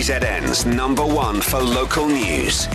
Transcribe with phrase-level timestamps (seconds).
[0.00, 2.68] KZN's number one for local news.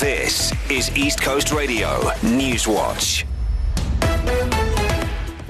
[0.00, 3.26] This is East Coast Radio News Watch.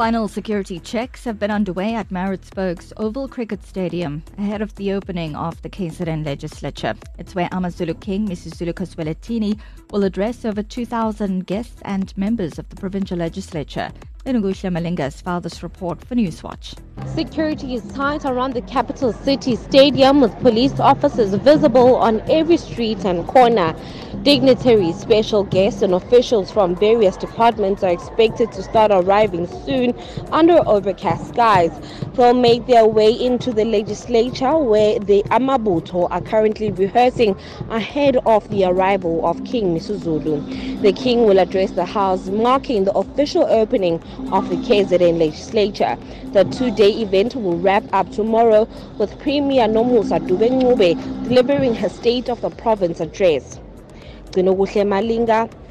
[0.00, 5.36] Final security checks have been underway at Maritzburg's Oval Cricket Stadium ahead of the opening
[5.36, 6.94] of the KZN legislature.
[7.18, 12.76] It's where AmaZulu King, Misuzulu kaZwelithini, will address over 2,000 guests and members of the
[12.76, 13.92] provincial legislature.
[14.26, 16.74] Lenugusha Malingas this report for Newswatch.
[17.14, 23.04] Security is tight around the capital city stadium with police officers visible on every street
[23.06, 23.74] and corner.
[24.22, 29.89] Dignitaries, special guests, and officials from various departments are expected to start arriving soon
[30.32, 31.70] under overcast skies.
[32.14, 37.36] They'll make their way into the legislature where the Amabutho are currently rehearsing
[37.70, 40.82] ahead of the arrival of King Misuzulu.
[40.82, 45.96] The king will address the House, marking the official opening of the KZN legislature.
[46.32, 52.28] The two day event will wrap up tomorrow with Premier Nomusa Dube delivering her State
[52.28, 53.60] of the Province address.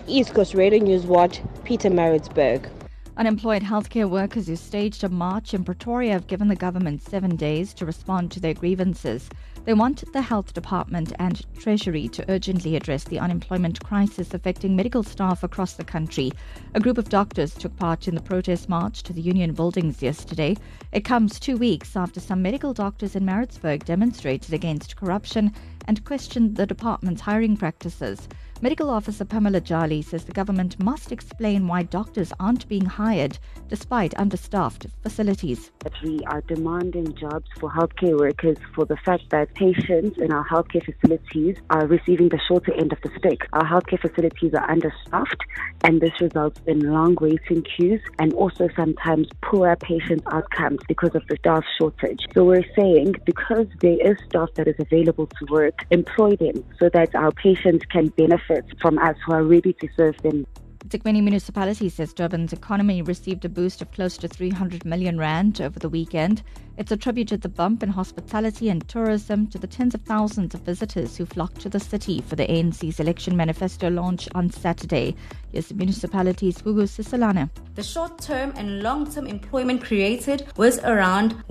[0.07, 2.78] East Coast Radio News Watch, Pietermaritzburg.
[3.19, 7.73] Unemployed healthcare workers who staged a march in Pretoria have given the government seven days
[7.73, 9.29] to respond to their grievances.
[9.65, 15.03] They want the health department and Treasury to urgently address the unemployment crisis affecting medical
[15.03, 16.31] staff across the country.
[16.75, 20.55] A group of doctors took part in the protest march to the union buildings yesterday.
[20.93, 25.51] It comes two weeks after some medical doctors in Maritzburg demonstrated against corruption
[25.89, 28.29] and questioned the department's hiring practices.
[28.61, 34.19] Medical Officer Pamela Jali says the government must explain why doctors aren't being hired despite
[34.19, 35.71] understaffed facilities.
[36.03, 40.83] We are demanding jobs for healthcare workers for the fact that patients in our healthcare
[40.83, 43.47] facilities are receiving the shorter end of the stick.
[43.53, 45.41] Our healthcare facilities are understaffed,
[45.85, 51.25] and this results in long waiting queues and also sometimes poorer patient outcomes because of
[51.29, 52.25] the staff shortage.
[52.33, 56.89] So we're saying because there is staff that is available to work, employ them so
[56.89, 58.48] that our patients can benefit
[58.81, 60.45] from us who are ready to serve them.
[60.87, 65.77] eThekwini municipality says Durban's economy received a boost of close to 300 million rand over
[65.77, 66.41] the weekend.
[66.77, 71.17] It's attributed the bump in hospitality and tourism to the tens of thousands of visitors
[71.17, 75.15] who flocked to the city for the ANC's election manifesto launch on Saturday.
[75.51, 77.49] Yes, the municipality's Gugu Sisalana.
[77.75, 81.43] The short-term and long-term employment created was around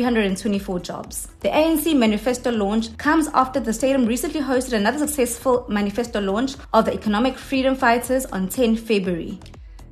[0.00, 1.28] 1,324 jobs.
[1.40, 6.86] The ANC manifesto launch comes after the stadium recently hosted another successful manifesto launch of
[6.86, 9.38] the economic freedom fighters on 10 February.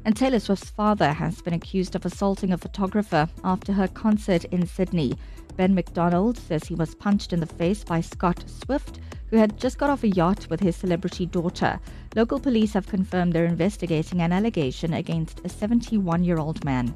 [0.05, 4.66] And Taylor Swift's father has been accused of assaulting a photographer after her concert in
[4.66, 5.15] Sydney.
[5.56, 9.78] Ben McDonald says he was punched in the face by Scott Swift, who had just
[9.78, 11.78] got off a yacht with his celebrity daughter.
[12.17, 16.94] Local police have confirmed they're investigating an allegation against a 71 year old man.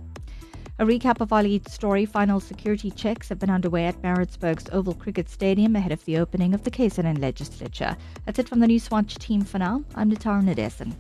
[0.77, 4.95] A recap of our lead story final security checks have been underway at Maritzburg's Oval
[4.95, 7.97] Cricket Stadium ahead of the opening of the KZN legislature.
[8.25, 9.85] That's it from the Newswatch team for now.
[9.95, 10.97] I'm Natara Nadesan.